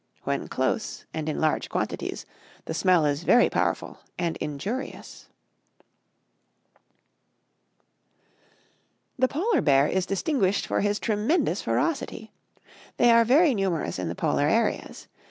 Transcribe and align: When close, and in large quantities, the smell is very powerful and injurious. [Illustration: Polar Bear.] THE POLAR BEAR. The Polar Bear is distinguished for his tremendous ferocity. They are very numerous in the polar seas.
When 0.23 0.47
close, 0.47 1.05
and 1.13 1.29
in 1.29 1.39
large 1.39 1.69
quantities, 1.69 2.25
the 2.65 2.73
smell 2.73 3.05
is 3.05 3.21
very 3.21 3.51
powerful 3.51 3.99
and 4.17 4.35
injurious. 4.37 5.29
[Illustration: 9.19 9.27
Polar 9.27 9.27
Bear.] 9.27 9.27
THE 9.27 9.27
POLAR 9.27 9.43
BEAR. 9.43 9.51
The 9.51 9.51
Polar 9.51 9.61
Bear 9.61 9.87
is 9.99 10.05
distinguished 10.07 10.65
for 10.65 10.81
his 10.81 10.99
tremendous 10.99 11.61
ferocity. 11.61 12.31
They 12.97 13.11
are 13.11 13.23
very 13.23 13.53
numerous 13.53 13.99
in 13.99 14.07
the 14.07 14.15
polar 14.15 14.49
seas. 14.71 15.07